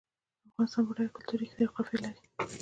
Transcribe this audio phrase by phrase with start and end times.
[0.49, 2.23] افغانستان بډایه کلتوري جغرافیه لري